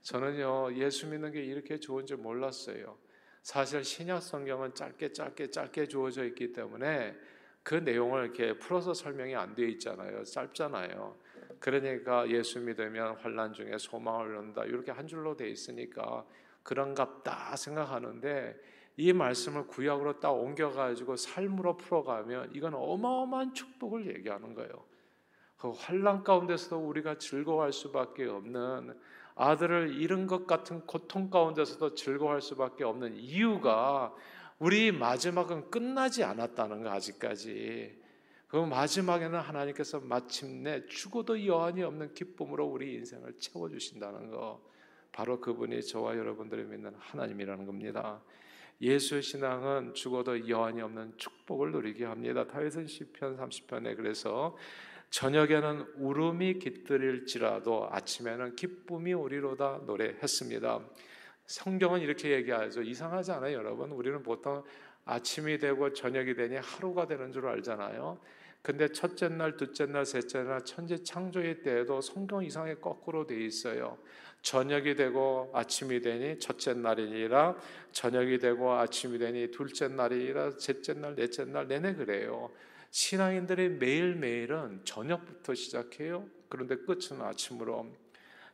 저는요 0.00 0.74
예수 0.76 1.08
믿는 1.08 1.32
게 1.32 1.42
이렇게 1.42 1.78
좋은 1.78 2.06
줄 2.06 2.16
몰랐어요. 2.18 2.96
사실 3.42 3.82
신약 3.82 4.22
성경은 4.22 4.74
짧게 4.74 5.12
짧게 5.12 5.50
짧게 5.50 5.88
주어져 5.88 6.24
있기 6.24 6.52
때문에 6.52 7.16
그 7.62 7.74
내용을 7.74 8.24
이렇게 8.24 8.58
풀어서 8.58 8.94
설명이 8.94 9.34
안 9.34 9.54
되어 9.54 9.66
있잖아요. 9.66 10.22
짧잖아요. 10.24 11.16
그러니까 11.58 12.28
예수 12.28 12.60
믿으면 12.60 13.16
환란 13.16 13.52
중에 13.52 13.78
소망을 13.78 14.36
얻는다 14.36 14.64
이렇게 14.64 14.90
한 14.90 15.06
줄로 15.06 15.36
되어 15.36 15.48
있으니까 15.48 16.24
그런갑다 16.62 17.56
생각하는데 17.56 18.56
이 18.96 19.12
말씀을 19.12 19.66
구약으로 19.66 20.20
딱 20.20 20.32
옮겨가지고 20.32 21.16
삶으로 21.16 21.76
풀어가면 21.76 22.50
이건 22.54 22.74
어마어마한 22.74 23.54
축복을 23.54 24.06
얘기하는 24.06 24.54
거예요. 24.54 24.84
그 25.56 25.70
환란 25.70 26.24
가운데서도 26.24 26.78
우리가 26.78 27.18
즐거워할 27.18 27.72
수밖에 27.72 28.24
없는 28.26 28.98
아들을 29.34 30.00
잃은 30.00 30.26
것 30.26 30.46
같은 30.46 30.80
고통 30.82 31.30
가운데서도 31.30 31.94
즐거워할 31.94 32.40
수밖에 32.40 32.84
없는 32.84 33.16
이유가 33.16 34.14
우리 34.58 34.92
마지막은 34.92 35.70
끝나지 35.70 36.22
않았다는 36.22 36.82
거 36.82 36.90
아직까지. 36.90 38.00
그 38.46 38.56
마지막에는 38.56 39.40
하나님께서 39.40 40.00
마침내 40.00 40.84
죽어도 40.86 41.46
여한이 41.46 41.82
없는 41.82 42.12
기쁨으로 42.14 42.66
우리 42.66 42.94
인생을 42.94 43.38
채워 43.38 43.68
주신다는 43.68 44.30
거. 44.30 44.62
바로 45.10 45.40
그분이 45.40 45.82
저와 45.82 46.16
여러분들이 46.16 46.64
믿는 46.64 46.94
하나님이라는 46.98 47.66
겁니다. 47.66 48.22
예수의 48.80 49.22
신앙은 49.22 49.94
죽어도 49.94 50.48
여한이 50.48 50.82
없는 50.82 51.14
축복을 51.16 51.72
누리게 51.72 52.04
합니다. 52.04 52.46
다윗은 52.46 52.86
시편 52.86 53.36
30편에 53.36 53.96
그래서 53.96 54.56
저녁에는 55.12 55.84
울음이 55.96 56.58
깃들일지라도 56.58 57.88
아침에는 57.90 58.56
기쁨이 58.56 59.12
오리로다 59.12 59.82
노래했습니다. 59.84 60.80
성경은 61.46 62.00
이렇게 62.00 62.30
얘기하죠. 62.30 62.80
이상하지 62.80 63.32
않아요, 63.32 63.58
여러분? 63.58 63.92
우리는 63.92 64.22
보통 64.22 64.64
아침이 65.04 65.58
되고 65.58 65.92
저녁이 65.92 66.34
되니 66.34 66.56
하루가 66.56 67.06
되는 67.06 67.30
줄 67.30 67.46
알잖아요. 67.46 68.18
근데 68.62 68.88
첫째 68.88 69.28
날, 69.28 69.58
둘째 69.58 69.84
날, 69.84 70.06
셋째 70.06 70.44
날 70.44 70.64
천지 70.64 71.04
창조의 71.04 71.62
때에도 71.62 72.00
성경 72.00 72.42
이상에 72.42 72.76
거꾸로 72.76 73.26
돼 73.26 73.38
있어요. 73.44 73.98
저녁이 74.40 74.94
되고 74.94 75.50
아침이 75.52 76.00
되니 76.00 76.38
첫째 76.38 76.72
날이니라 76.72 77.56
저녁이 77.92 78.38
되고 78.38 78.72
아침이 78.72 79.18
되니 79.18 79.50
둘째 79.50 79.88
날이니라 79.88 80.52
셋째 80.58 80.94
날, 80.94 81.14
넷째 81.16 81.44
날 81.44 81.68
내내 81.68 81.96
그래요. 81.96 82.50
신앙인들의 82.92 83.70
매일매일은 83.70 84.82
저녁부터 84.84 85.54
시작해요. 85.54 86.26
그런데 86.48 86.76
끝은 86.76 87.22
아침으로 87.22 87.86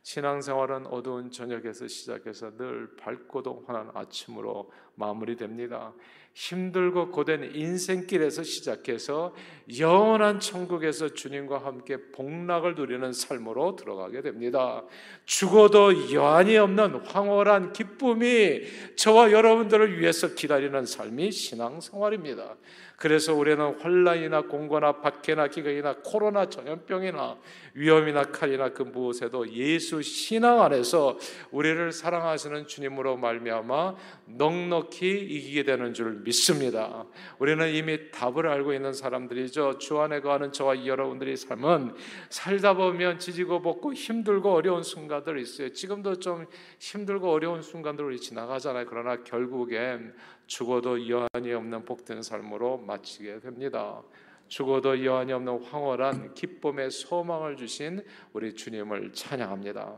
신앙생활은 0.01 0.87
어두운 0.87 1.29
저녁에서 1.29 1.89
시작해서 1.89 2.55
늘 2.55 2.95
밝고도 2.95 3.65
환한 3.67 3.91
아침으로 3.93 4.71
마무리됩니다. 4.95 5.93
힘들고 6.33 7.11
고된 7.11 7.53
인생길에서 7.53 8.43
시작해서 8.43 9.35
영원한 9.77 10.39
천국에서 10.39 11.13
주님과 11.13 11.57
함께 11.65 11.97
복락을 12.13 12.75
누리는 12.75 13.11
삶으로 13.11 13.75
들어가게 13.75 14.21
됩니다. 14.21 14.85
죽어도 15.25 16.13
여한이 16.13 16.55
없는 16.57 17.05
황홀한 17.05 17.73
기쁨이 17.73 18.61
저와 18.95 19.33
여러분들을 19.33 19.99
위해서 19.99 20.33
기다리는 20.33 20.85
삶이 20.85 21.29
신앙생활입니다. 21.29 22.55
그래서 22.99 23.33
우리는 23.33 23.79
환란이나 23.79 24.41
공고나 24.41 24.99
박해나 24.99 25.47
기근이나 25.47 25.95
코로나 26.03 26.47
전염병이나 26.49 27.37
위험이나 27.75 28.23
칼이나 28.23 28.69
그 28.73 28.83
무엇에도 28.83 29.49
예수 29.53 30.01
신앙 30.01 30.61
안에서 30.61 31.17
우리를 31.51 31.93
사랑하시는 31.93 32.67
주님으로 32.67 33.15
말미암아 33.15 33.95
넉넉히 34.25 35.07
이기게 35.07 35.63
되는 35.63 35.93
줄 35.93 36.21
믿습니다. 36.25 37.05
우리는 37.39 37.73
이미 37.73 38.11
답을 38.11 38.47
알고 38.47 38.73
있는 38.73 38.91
사람들이죠. 38.91 39.77
주 39.77 39.99
안에 39.99 40.19
거하는 40.19 40.51
저와 40.51 40.85
여러분들의 40.85 41.37
삶은 41.37 41.95
살다 42.29 42.73
보면 42.73 43.19
지지고 43.19 43.61
볶고 43.61 43.93
힘들고 43.93 44.51
어려운 44.51 44.83
순간들 44.83 45.39
있어요. 45.39 45.71
지금도 45.71 46.19
좀 46.19 46.47
힘들고 46.79 47.31
어려운 47.31 47.61
순간들 47.61 48.03
우리 48.03 48.19
지나가잖아요. 48.19 48.85
그러나 48.89 49.23
결국엔 49.23 50.13
죽어도 50.49 51.07
여한이 51.07 51.53
없는 51.53 51.85
복된 51.85 52.23
삶으로 52.23 52.79
마치게 52.89 53.39
됩니다. 53.39 54.03
죽어도 54.47 55.05
여한이 55.05 55.31
없는 55.31 55.63
황홀한 55.63 56.33
기쁨의 56.33 56.89
소망을 56.89 57.55
주신 57.55 58.03
우리 58.33 58.53
주님을 58.55 59.13
찬양합니다. 59.13 59.97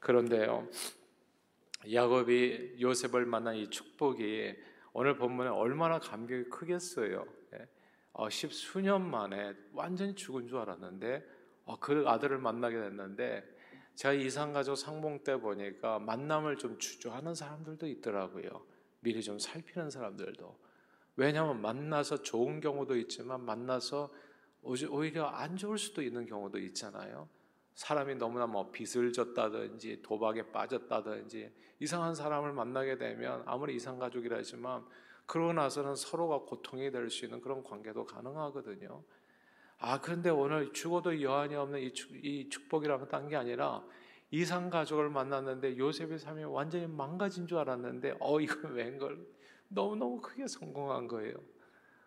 그런데요, 0.00 0.66
야곱이 1.92 2.76
요셉을 2.80 3.26
만난 3.26 3.56
이 3.56 3.68
축복이 3.68 4.54
오늘 4.94 5.16
본문에 5.16 5.50
얼마나 5.50 5.98
감격이 5.98 6.48
크겠어요. 6.48 7.26
예. 7.54 7.68
어, 8.12 8.30
십수년 8.30 9.10
만에 9.10 9.54
완전히 9.72 10.14
죽은 10.14 10.46
줄 10.46 10.58
알았는데 10.58 11.22
어, 11.66 11.78
그 11.78 12.04
아들을 12.06 12.38
만나게 12.38 12.76
됐는데 12.76 13.44
제가 13.96 14.14
이상가족 14.14 14.76
상봉 14.76 15.24
때 15.24 15.36
보니까 15.38 15.98
만남을 15.98 16.56
좀 16.56 16.78
주저하는 16.78 17.34
사람들도 17.34 17.86
있더라고요. 17.86 18.48
미리 19.00 19.22
좀 19.22 19.38
살피는 19.38 19.90
사람들도. 19.90 20.63
왜냐하면 21.16 21.60
만나서 21.60 22.22
좋은 22.22 22.60
경우도 22.60 22.96
있지만 22.98 23.44
만나서 23.44 24.10
오히려 24.62 25.26
안 25.26 25.56
좋을 25.56 25.78
수도 25.78 26.02
있는 26.02 26.26
경우도 26.26 26.58
있잖아요. 26.58 27.28
사람이 27.74 28.14
너무나 28.16 28.46
뭐 28.46 28.70
빚을 28.70 29.12
졌다든지 29.12 30.02
도박에 30.02 30.50
빠졌다든지 30.52 31.52
이상한 31.80 32.14
사람을 32.14 32.52
만나게 32.52 32.96
되면 32.96 33.42
아무리 33.46 33.74
이상 33.74 33.98
가족이라 33.98 34.38
하지만 34.38 34.84
그러고 35.26 35.52
나서는 35.52 35.96
서로가 35.96 36.40
고통이 36.40 36.90
될 36.90 37.10
수 37.10 37.24
있는 37.24 37.40
그런 37.40 37.62
관계도 37.62 38.06
가능하거든요. 38.06 39.02
아 39.78 40.00
그런데 40.00 40.30
오늘 40.30 40.72
죽어도 40.72 41.20
여한이 41.20 41.54
없는 41.56 41.80
이, 41.80 41.92
축, 41.92 42.12
이 42.24 42.48
축복이라고 42.48 43.08
딴게 43.08 43.36
아니라 43.36 43.84
이상 44.30 44.70
가족을 44.70 45.10
만났는데 45.10 45.76
요셉의 45.76 46.18
삶이 46.18 46.44
완전히 46.44 46.86
망가진 46.86 47.46
줄 47.46 47.58
알았는데 47.58 48.16
어 48.20 48.40
이건 48.40 48.72
웬걸 48.74 49.26
너무너무 49.68 50.20
크게 50.20 50.46
성공한 50.46 51.08
거예요. 51.08 51.34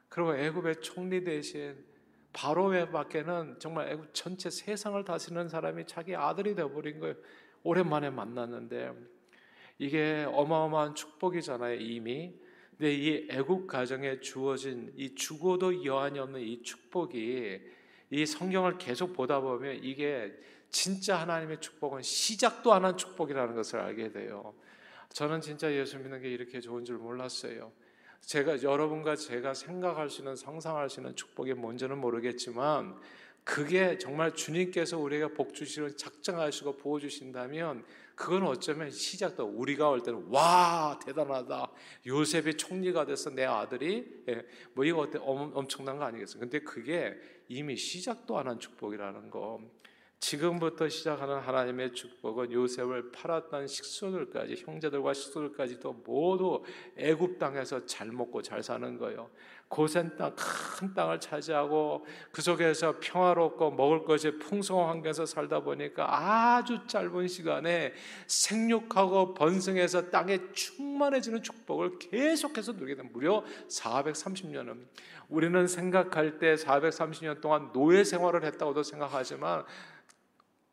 그리고 0.10 0.36
애굽의 0.36 0.82
총리 0.82 1.24
대신 1.24 1.76
바로의 2.34 2.92
밖에는 2.92 3.58
정말 3.60 3.90
애굽 3.90 4.14
전체 4.14 4.50
세상을 4.50 5.04
다스리는 5.04 5.50
사람이 5.50 5.86
자기 5.88 6.16
아들이 6.16 6.56
되어버린 6.56 7.00
거예요. 7.00 7.16
오랜만에 7.64 8.10
만났는데 8.10 8.94
이게 9.80 10.26
어마어마한 10.30 10.96
축복이잖아요 10.96 11.76
이미. 11.80 12.34
근데 12.72 12.94
이 12.94 13.28
애굽 13.30 13.68
가정에 13.68 14.20
주어진 14.20 14.94
이 14.96 15.16
죽어도 15.16 15.84
여한이 15.84 16.20
없는 16.20 16.42
이 16.42 16.62
축복이 16.62 17.60
이 18.12 18.26
성경을 18.26 18.78
계속 18.78 19.14
보다 19.14 19.42
보면 19.42 19.84
이게 19.84 20.32
진짜 20.70 21.20
하나님의 21.20 21.60
축복은 21.60 22.02
시작도 22.04 22.74
안 22.74 22.86
한 22.86 22.98
축복이라는 22.98 23.56
것을 23.56 23.80
알게 23.80 24.12
돼요. 24.12 24.54
저는 25.14 25.42
진짜 25.42 25.72
예수 25.74 25.98
믿는 25.98 26.22
게 26.22 26.30
이렇게 26.30 26.60
좋은 26.60 26.86
줄 26.86 26.98
몰랐어요. 26.98 27.72
제가 28.22 28.62
여러분과 28.62 29.16
제가 29.16 29.54
생각할 29.54 30.10
수 30.10 30.22
있는 30.22 30.36
상상할 30.36 30.90
수 30.90 31.00
있는 31.00 31.16
축복이 31.16 31.54
뭔지는 31.54 31.98
모르겠지만 32.00 33.00
그게 33.44 33.98
정말 33.98 34.34
주님께서 34.36 34.98
우리가 34.98 35.30
복 35.30 35.54
주시는 35.54 35.96
작정하시고 35.96 36.78
보호 36.78 37.00
주신다면 37.00 37.86
그건 38.16 38.44
어쩌면 38.44 38.92
시작도 38.92 39.46
우리가 39.46 39.90
올 39.90 40.02
때는 40.04 40.26
와 40.30 41.00
대단하다 41.06 41.72
요셉이 42.06 42.58
총리가 42.58 43.06
돼서 43.06 43.30
내 43.30 43.46
아들이 43.46 44.24
예, 44.28 44.44
뭐 44.74 44.84
이거 44.84 45.00
어때 45.02 45.18
엄청난 45.22 45.98
거 45.98 46.04
아니겠어요? 46.04 46.42
근데 46.42 46.60
그게 46.60 47.16
이미 47.48 47.78
시작도 47.78 48.38
안 48.38 48.48
한 48.48 48.60
축복이라는 48.60 49.30
거. 49.30 49.62
지금부터 50.20 50.90
시작하는 50.90 51.38
하나님의 51.40 51.94
축복은 51.94 52.52
요셉을 52.52 53.12
팔았던 53.12 53.68
식소들까지 53.68 54.64
형제들과 54.66 55.14
식소들까지도 55.14 55.94
모두 56.06 56.64
애굽 56.98 57.38
땅에서 57.38 57.86
잘 57.86 58.12
먹고 58.12 58.42
잘 58.42 58.64
사는 58.64 58.98
거예요. 58.98 59.30
고센 59.70 60.16
땅, 60.16 60.34
큰 60.36 60.94
땅을 60.94 61.20
차지하고 61.20 62.06
그 62.32 62.42
속에서 62.42 62.96
평화롭고 63.00 63.72
먹을 63.72 64.06
것이 64.06 64.32
풍성한 64.40 64.88
환경에서 64.88 65.26
살다 65.26 65.60
보니까 65.60 66.08
아주 66.10 66.80
짧은 66.88 67.28
시간에 67.28 67.94
생육하고 68.28 69.34
번성해서 69.34 70.10
땅에 70.10 70.40
충만해지는 70.54 71.44
축복을 71.44 72.00
계속해서 72.00 72.74
누리게 72.74 72.96
된 72.96 73.10
무려 73.12 73.44
430년은 73.70 74.88
우리는 75.30 75.68
생각할 75.68 76.40
때 76.40 76.56
430년 76.56 77.42
동안 77.42 77.72
노예 77.74 78.06
생활을 78.06 78.46
했다고도 78.46 78.84
생각하지만 78.84 79.66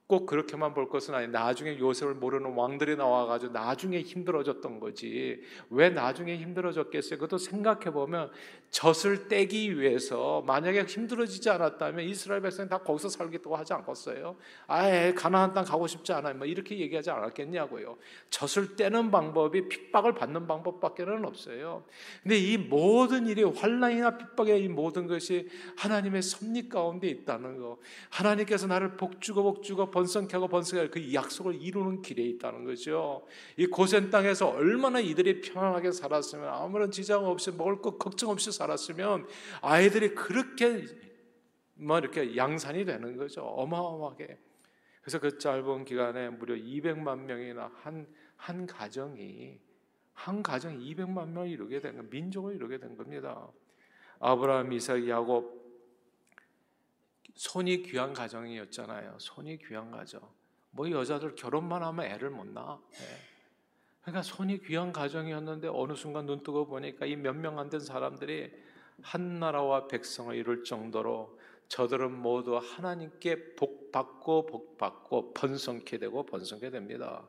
꼭 0.07 0.27
그렇게만 0.27 0.75
볼 0.75 0.91
것은 0.91 1.15
아니 1.15 1.29
나중에 1.29 1.79
요셉을 1.79 2.15
모르는 2.15 2.53
왕들이 2.53 2.95
나와가지고 2.97 3.53
나중에 3.55 4.03
힘들어졌던 4.03 4.79
거지 4.79 5.41
왜 5.71 5.89
나중에 5.89 6.37
힘들어졌겠어요? 6.37 7.19
그것도 7.19 7.39
생각해 7.39 7.91
보면 7.91 8.31
젖을 8.69 9.29
떼기 9.29 9.81
위해서 9.81 10.43
만약에 10.43 10.85
힘들어지지 10.85 11.49
않았다면 11.49 12.05
이스라엘 12.05 12.43
백성이 12.43 12.69
다 12.69 12.79
거기서 12.79 13.09
살겠다고 13.09 13.57
하지 13.57 13.73
않겠어요? 13.73 14.37
아예 14.67 15.15
가나안 15.17 15.55
땅 15.55 15.65
가고 15.65 15.87
싶지 15.87 16.13
않아요. 16.13 16.35
뭐 16.35 16.47
이렇게 16.47 16.79
얘기하지 16.79 17.11
않았겠냐고요. 17.11 17.97
젖을 18.29 18.77
떼는 18.77 19.11
방법이 19.11 19.69
핍박을 19.69 20.15
받는 20.15 20.47
방법밖에는 20.47 21.25
없어요. 21.25 21.85
근데 22.23 22.37
이 22.37 22.59
모든 22.59 23.27
일이 23.27 23.43
환란이나 23.43 24.19
핍박의 24.19 24.65
이 24.65 24.69
모든 24.69 25.07
것이 25.07 25.49
하나님의 25.79 26.21
섭리 26.21 26.69
가운데 26.69 27.09
있다는 27.09 27.59
거. 27.59 27.79
하나님께서 28.11 28.67
나를 28.67 28.97
복주고 28.97 29.45
복주고 29.45 29.94
번성케 29.95 30.33
하고 30.33 30.49
번성케 30.49 30.89
그 30.89 31.15
약속을 31.15 31.63
이루는 31.63 32.03
길에 32.03 32.25
있다는 32.25 32.65
거죠. 32.65 33.25
이 33.57 33.67
고센 33.67 34.11
땅에서 34.11 34.49
얼마나 34.49 34.99
이들이 34.99 35.41
편안하게 35.41 35.93
살았으면 35.93 36.49
아무런 36.49 36.91
지장 36.91 37.25
없이 37.25 37.53
먹을 37.53 37.81
것 37.81 37.97
걱정 37.97 38.31
없이 38.31 38.51
살았으면 38.51 39.29
아이들이 39.63 40.17
그렇게 40.17 40.85
뭐 41.75 41.99
이렇게 41.99 42.37
양산이 42.37 42.85
되는 42.85 43.17
거죠. 43.17 43.43
어마어마하게. 43.43 44.37
그래서 45.01 45.21
그 45.21 45.39
짧은 45.39 45.85
기간에 45.85 46.31
무려 46.31 46.57
200만 46.57 47.21
명이나 47.21 47.71
한, 47.83 48.09
한 48.37 48.67
가정이, 48.67 49.61
한 50.13 50.43
가정 50.43 50.77
200만 50.81 51.29
명을 51.29 51.51
이루게 51.51 51.81
된 51.81 51.97
거, 51.97 52.03
민족을 52.11 52.57
이루게 52.57 52.79
된 52.79 52.97
겁니다. 52.97 53.47
아브라함, 54.19 54.73
이삭, 54.73 55.09
야곱, 55.09 55.64
손이 57.35 57.83
귀한 57.83 58.13
가정이었잖아요. 58.13 59.17
손이 59.19 59.59
귀한 59.59 59.91
가정. 59.91 60.21
뭐 60.71 60.91
여자들 60.91 61.35
결혼만 61.35 61.83
하면 61.83 62.07
애를 62.07 62.31
못 62.31 62.47
낳아. 62.47 62.79
네. 62.93 62.99
그러니까 64.03 64.23
손이 64.23 64.63
귀한 64.63 64.93
가정이었는데 64.93 65.69
어느 65.69 65.95
순간 65.95 66.27
눈 66.27 66.43
뜨고 66.43 66.67
보니까 66.67 67.07
이 67.07 67.17
몇 67.17 67.35
명 67.35 67.59
안 67.59 67.71
된 67.71 67.81
사람들이 67.81 68.53
한 69.03 69.41
나라와 69.41 69.89
백성을 69.89 70.35
이룰 70.37 70.63
정도로 70.65 71.39
저들은 71.69 72.13
모두 72.13 72.57
하나님께 72.57 73.55
복 73.57 73.91
받고 73.91 74.47
복 74.47 74.79
받고 74.79 75.33
번성케 75.35 75.99
되고 75.99 76.25
번성케 76.27 76.71
됩니다. 76.71 77.27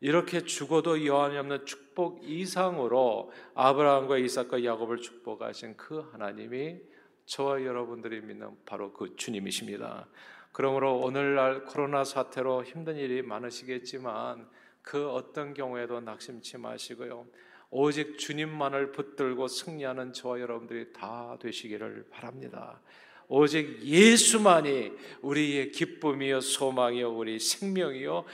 이렇게 0.00 0.42
죽어도 0.44 1.06
여한이 1.06 1.38
없는 1.38 1.64
축복 1.64 2.28
이상으로 2.28 3.32
아브라함과 3.54 4.18
이삭과 4.18 4.64
야곱을 4.64 4.98
축복하신 4.98 5.76
그 5.76 6.00
하나님이 6.12 6.80
저와 7.26 7.64
여러분들이 7.64 8.20
믿는 8.20 8.56
바로 8.66 8.92
그 8.92 9.16
주님이십니다. 9.16 10.08
그러므로 10.52 10.98
오늘날 10.98 11.64
코로나 11.64 12.04
사태로 12.04 12.64
힘든 12.64 12.96
일이 12.96 13.22
많으시겠지만 13.22 14.48
그 14.82 15.08
어떤 15.10 15.54
경우에도 15.54 16.00
낙심치 16.00 16.58
마시고요. 16.58 17.26
오직 17.70 18.18
주님만을 18.18 18.92
붙들고 18.92 19.48
승리하는 19.48 20.12
저와 20.12 20.40
여러분들이 20.40 20.92
다 20.92 21.38
되시기를 21.40 22.08
바랍니다. 22.10 22.80
오직 23.28 23.82
예수만이 23.82 24.92
우리의 25.22 25.70
기쁨이요 25.70 26.42
소망이요 26.42 27.16
우리 27.16 27.38
생명이요 27.38 28.26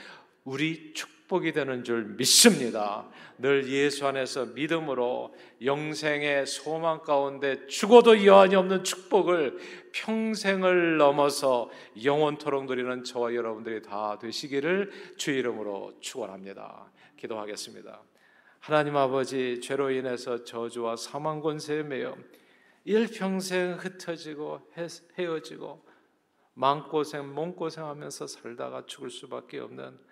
우리 0.43 0.93
축복이 1.29 1.51
되는 1.51 1.83
줄 1.83 2.05
믿습니다. 2.17 3.07
늘 3.37 3.69
예수 3.69 4.05
안에서 4.07 4.47
믿음으로 4.47 5.33
영생의 5.63 6.47
소망 6.47 7.01
가운데 7.03 7.67
죽어도 7.67 8.25
여한이 8.25 8.55
없는 8.55 8.83
축복을 8.83 9.57
평생을 9.93 10.97
넘어서 10.97 11.69
영원토록 12.03 12.65
누리는 12.65 13.03
저와 13.03 13.35
여러분들이 13.35 13.83
다 13.83 14.17
되시기를 14.19 14.91
주 15.17 15.31
이름으로 15.31 15.93
축원합니다. 16.01 16.91
기도하겠습니다. 17.15 18.01
하나님 18.59 18.97
아버지 18.97 19.61
죄로 19.61 19.91
인해서 19.91 20.43
저주와 20.43 20.95
사망 20.95 21.41
권세에 21.41 21.83
매여 21.83 22.17
일평생 22.85 23.73
흩어지고 23.73 24.61
헤어지고 25.17 25.85
마음고생 26.55 27.33
몸고생하면서 27.33 28.27
살다가 28.27 28.85
죽을 28.85 29.11
수밖에 29.11 29.59
없는 29.59 30.08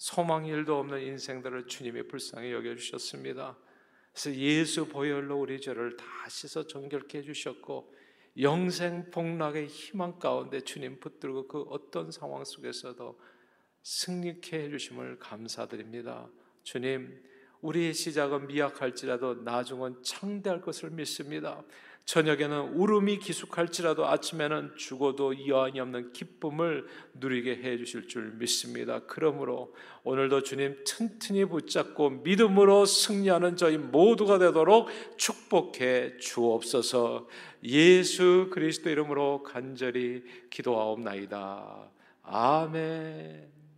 소망 0.00 0.46
일도 0.46 0.78
없는 0.78 1.02
인생들을 1.02 1.66
주님이 1.66 2.04
불쌍히 2.08 2.52
여겨 2.52 2.74
주셨습니다. 2.74 3.58
그래서 4.14 4.34
예수 4.34 4.88
보혈로 4.88 5.38
우리 5.38 5.60
죄를 5.60 5.94
다 5.98 6.06
씻어 6.26 6.66
정결케 6.66 7.18
해 7.18 7.22
주셨고 7.22 7.94
영생 8.40 9.10
복락의 9.10 9.66
희망 9.66 10.18
가운데 10.18 10.62
주님 10.62 11.00
붙들고 11.00 11.48
그 11.48 11.60
어떤 11.68 12.10
상황 12.10 12.42
속에서도 12.46 13.20
승리케 13.82 14.58
해 14.58 14.70
주심을 14.70 15.18
감사드립니다. 15.18 16.30
주님, 16.62 17.22
우리의 17.60 17.92
시작은 17.92 18.46
미약할지라도 18.46 19.42
나중은 19.42 20.02
창대할 20.02 20.62
것을 20.62 20.88
믿습니다. 20.92 21.62
저녁에는 22.10 22.72
울음이 22.74 23.20
기숙할지라도 23.20 24.04
아침에는 24.04 24.72
죽어도 24.74 25.46
여한이 25.46 25.78
없는 25.78 26.12
기쁨을 26.12 26.88
누리게 27.14 27.58
해 27.62 27.76
주실 27.76 28.08
줄 28.08 28.32
믿습니다. 28.32 28.98
그러므로 29.06 29.72
오늘도 30.02 30.42
주님 30.42 30.76
튼튼히 30.84 31.44
붙잡고 31.44 32.10
믿음으로 32.10 32.84
승리하는 32.84 33.54
저희 33.54 33.78
모두가 33.78 34.40
되도록 34.40 34.88
축복해 35.18 36.16
주옵소서. 36.16 37.28
예수 37.62 38.48
그리스도 38.50 38.90
이름으로 38.90 39.44
간절히 39.44 40.24
기도하옵나이다. 40.50 41.90
아멘. 42.24 43.59